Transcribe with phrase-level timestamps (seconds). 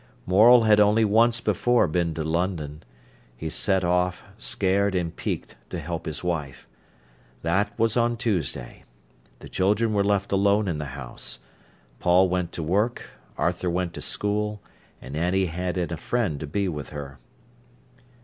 [0.25, 2.81] Morel had only once before been to London.
[3.37, 6.67] He set off, scared and peaked, to help his wife.
[7.43, 8.83] That was on Tuesday.
[9.41, 11.37] The children were left alone in the house.
[11.99, 14.59] Paul went to work, Arthur went to school,
[14.99, 17.19] and Annie had in a friend to be with her.